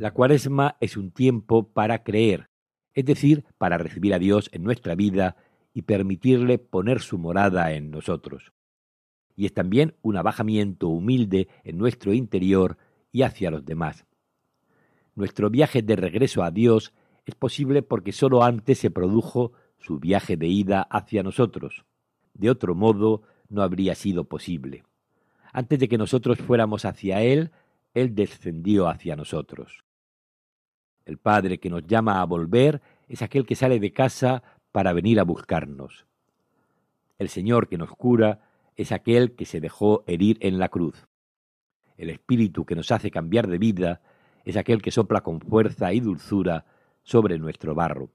La 0.00 0.12
cuaresma 0.12 0.78
es 0.80 0.96
un 0.96 1.10
tiempo 1.10 1.74
para 1.74 2.02
creer, 2.02 2.48
es 2.94 3.04
decir, 3.04 3.44
para 3.58 3.76
recibir 3.76 4.14
a 4.14 4.18
Dios 4.18 4.48
en 4.50 4.62
nuestra 4.62 4.94
vida 4.94 5.36
y 5.74 5.82
permitirle 5.82 6.56
poner 6.56 7.00
su 7.00 7.18
morada 7.18 7.74
en 7.74 7.90
nosotros. 7.90 8.54
Y 9.36 9.44
es 9.44 9.52
también 9.52 9.94
un 10.00 10.16
abajamiento 10.16 10.88
humilde 10.88 11.48
en 11.64 11.76
nuestro 11.76 12.14
interior 12.14 12.78
y 13.12 13.24
hacia 13.24 13.50
los 13.50 13.66
demás. 13.66 14.06
Nuestro 15.16 15.50
viaje 15.50 15.82
de 15.82 15.96
regreso 15.96 16.44
a 16.44 16.50
Dios 16.50 16.94
es 17.26 17.34
posible 17.34 17.82
porque 17.82 18.12
sólo 18.12 18.42
antes 18.42 18.78
se 18.78 18.90
produjo 18.90 19.52
su 19.76 19.98
viaje 19.98 20.38
de 20.38 20.46
ida 20.46 20.80
hacia 20.80 21.22
nosotros. 21.22 21.84
De 22.32 22.48
otro 22.48 22.74
modo, 22.74 23.20
no 23.50 23.60
habría 23.60 23.94
sido 23.94 24.24
posible. 24.24 24.82
Antes 25.52 25.78
de 25.78 25.88
que 25.88 25.98
nosotros 25.98 26.38
fuéramos 26.38 26.86
hacia 26.86 27.20
Él, 27.20 27.50
Él 27.92 28.14
descendió 28.14 28.88
hacia 28.88 29.14
nosotros. 29.14 29.84
El 31.10 31.18
Padre 31.18 31.58
que 31.58 31.70
nos 31.70 31.84
llama 31.88 32.20
a 32.20 32.24
volver 32.24 32.80
es 33.08 33.20
aquel 33.20 33.44
que 33.44 33.56
sale 33.56 33.80
de 33.80 33.92
casa 33.92 34.44
para 34.70 34.92
venir 34.92 35.18
a 35.18 35.24
buscarnos. 35.24 36.06
El 37.18 37.28
Señor 37.28 37.66
que 37.66 37.78
nos 37.78 37.90
cura 37.90 38.42
es 38.76 38.92
aquel 38.92 39.34
que 39.34 39.44
se 39.44 39.60
dejó 39.60 40.04
herir 40.06 40.38
en 40.40 40.60
la 40.60 40.68
cruz. 40.68 41.08
El 41.96 42.10
Espíritu 42.10 42.64
que 42.64 42.76
nos 42.76 42.92
hace 42.92 43.10
cambiar 43.10 43.48
de 43.48 43.58
vida 43.58 44.02
es 44.44 44.56
aquel 44.56 44.82
que 44.82 44.92
sopla 44.92 45.22
con 45.22 45.40
fuerza 45.40 45.92
y 45.92 45.98
dulzura 45.98 46.64
sobre 47.02 47.40
nuestro 47.40 47.74
barro. 47.74 48.12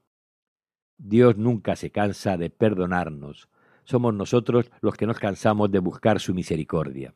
Dios 0.96 1.36
nunca 1.36 1.76
se 1.76 1.90
cansa 1.90 2.38
de 2.38 2.48
perdonarnos. 2.48 3.50
Somos 3.84 4.14
nosotros 4.14 4.70
los 4.80 4.94
que 4.94 5.06
nos 5.06 5.18
cansamos 5.18 5.70
de 5.70 5.80
buscar 5.80 6.18
su 6.18 6.32
misericordia. 6.32 7.12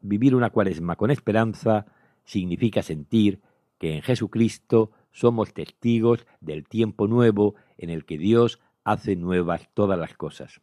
Vivir 0.00 0.34
una 0.34 0.48
cuaresma 0.48 0.96
con 0.96 1.10
esperanza 1.10 1.84
significa 2.24 2.82
sentir 2.82 3.42
que 3.78 3.94
en 3.94 4.02
Jesucristo 4.02 4.90
somos 5.12 5.54
testigos 5.54 6.26
del 6.40 6.68
tiempo 6.68 7.08
nuevo 7.08 7.54
en 7.78 7.90
el 7.90 8.04
que 8.04 8.18
Dios 8.18 8.60
hace 8.84 9.16
nuevas 9.16 9.68
todas 9.74 9.98
las 9.98 10.14
cosas. 10.14 10.60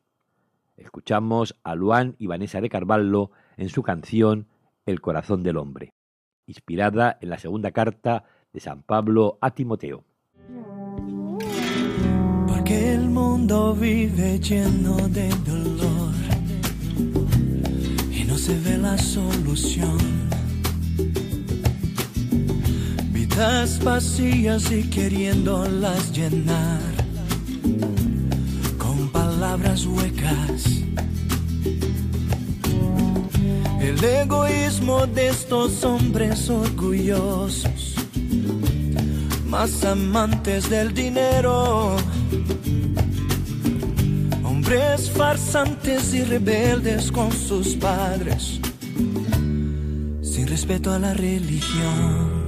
Escuchamos 0.77 1.55
a 1.63 1.75
Luan 1.75 2.15
y 2.17 2.27
Vanessa 2.27 2.61
de 2.61 2.69
Carvalho 2.69 3.31
en 3.57 3.69
su 3.69 3.83
canción 3.83 4.47
El 4.85 5.01
corazón 5.01 5.43
del 5.43 5.57
hombre, 5.57 5.93
inspirada 6.45 7.17
en 7.21 7.29
la 7.29 7.37
segunda 7.37 7.71
carta 7.71 8.25
de 8.51 8.59
San 8.59 8.83
Pablo 8.83 9.37
a 9.41 9.51
Timoteo. 9.51 10.03
Porque 12.47 12.93
el 12.93 13.09
mundo 13.09 13.75
vive 13.75 14.39
lleno 14.39 14.95
de 15.09 15.29
dolor 15.45 16.13
y 18.11 18.23
no 18.25 18.37
se 18.37 18.59
ve 18.59 18.77
la 18.77 18.97
solución 18.97 20.32
Vidas 23.33 23.83
vacías 23.83 24.71
y 24.71 24.83
queriéndolas 24.83 26.11
llenar 26.11 26.79
con 28.77 29.09
palabras 29.09 29.87
huecas. 29.87 30.83
El 33.81 34.03
egoísmo 34.03 35.07
de 35.07 35.29
estos 35.29 35.83
hombres 35.83 36.47
orgullosos, 36.47 37.95
más 39.47 39.83
amantes 39.83 40.69
del 40.69 40.93
dinero. 40.93 41.95
Hombres 44.43 45.09
farsantes 45.09 46.13
y 46.13 46.23
rebeldes 46.23 47.11
con 47.11 47.31
sus 47.31 47.69
padres, 47.77 48.59
sin 50.21 50.45
respeto 50.45 50.93
a 50.93 50.99
la 50.99 51.15
religión. 51.15 52.42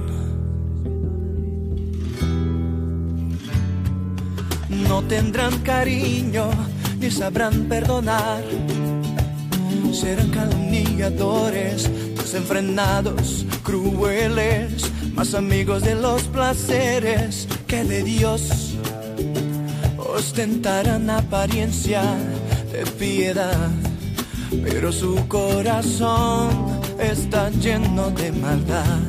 No 4.88 5.02
tendrán 5.02 5.58
cariño 5.58 6.50
ni 6.98 7.10
sabrán 7.10 7.64
perdonar. 7.68 8.42
Serán 9.92 10.30
calumniadores, 10.30 11.88
desenfrenados, 12.16 13.46
crueles, 13.62 14.90
más 15.14 15.34
amigos 15.34 15.82
de 15.82 15.94
los 15.94 16.22
placeres 16.24 17.48
que 17.66 17.84
de 17.84 18.02
Dios. 18.02 18.74
Ostentarán 19.96 21.08
apariencia 21.10 22.02
de 22.72 22.84
piedad, 22.98 23.70
pero 24.62 24.92
su 24.92 25.26
corazón 25.28 26.80
está 26.98 27.50
lleno 27.50 28.10
de 28.10 28.32
maldad. 28.32 29.00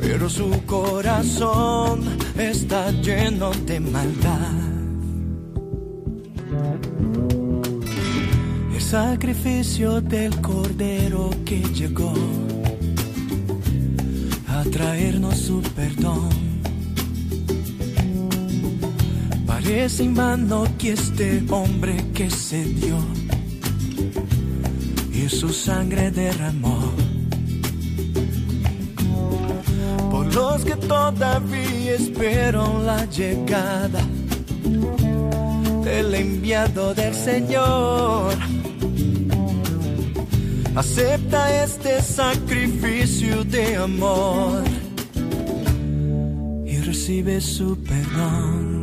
Pero 0.00 0.28
su 0.28 0.50
corazón 0.66 2.04
está 2.36 2.90
lleno 2.90 3.50
de 3.66 3.80
maldad. 3.80 4.77
Sacrificio 8.90 10.00
del 10.00 10.40
Cordero 10.40 11.28
que 11.44 11.60
llegó 11.74 12.14
a 14.46 14.64
traernos 14.64 15.36
su 15.36 15.60
perdón. 15.76 16.30
Parece 19.46 20.04
en 20.04 20.14
vano 20.14 20.64
que 20.78 20.92
este 20.92 21.44
hombre 21.50 22.02
que 22.14 22.30
se 22.30 22.64
dio 22.64 22.96
y 25.12 25.28
su 25.28 25.50
sangre 25.50 26.10
derramó. 26.10 26.80
Por 30.10 30.34
los 30.34 30.64
que 30.64 30.76
todavía 30.76 31.92
esperan 31.92 32.86
la 32.86 33.04
llegada 33.04 34.00
del 35.98 36.14
enviado 36.14 36.94
del 36.94 37.12
Señor 37.12 38.32
Acepta 40.76 41.64
este 41.64 42.00
sacrificio 42.00 43.42
de 43.42 43.74
amor 43.74 44.62
y 46.64 46.78
recibe 46.78 47.40
su 47.40 47.76
perdón. 47.82 48.78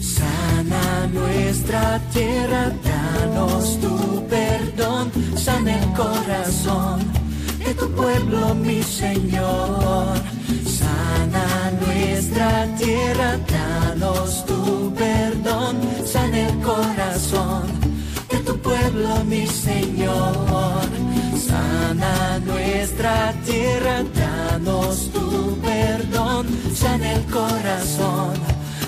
Sana 0.00 1.06
nuestra 1.12 2.00
tierra, 2.14 2.72
danos 2.82 3.78
tu 3.82 4.26
perdón, 4.26 5.12
sana 5.36 5.78
el 5.78 5.92
corazón 5.92 7.00
de 7.62 7.74
tu 7.74 7.90
pueblo, 7.90 8.54
mi 8.54 8.82
Señor. 8.82 10.16
Sana 10.64 11.72
nuestra 11.84 12.66
tierra, 12.76 13.38
danos 13.98 14.44
tu 14.46 14.92
perdón, 14.94 15.76
sana 16.04 16.48
el 16.48 16.60
corazón 16.60 17.76
pueblo, 18.66 19.24
mi 19.24 19.46
Señor. 19.46 20.34
Sana 21.48 22.38
nuestra 22.44 23.32
tierra, 23.44 24.02
danos 24.14 25.10
tu 25.12 25.56
perdón, 25.60 26.46
sana 26.74 27.12
el 27.12 27.24
corazón 27.26 28.34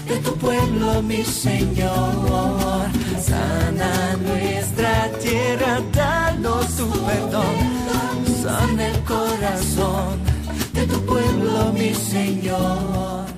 de 0.08 0.16
tu 0.18 0.32
pueblo, 0.36 1.02
mi 1.02 1.22
Señor. 1.24 2.86
Sana 3.20 4.16
nuestra 4.28 5.10
tierra, 5.22 5.80
danos 5.92 6.66
tu 6.76 6.88
perdón, 7.08 7.56
sana 8.42 8.88
el 8.88 9.00
corazón 9.04 10.18
de 10.72 10.86
tu 10.86 10.98
pueblo, 11.06 11.72
mi 11.72 11.94
Señor. 11.94 13.37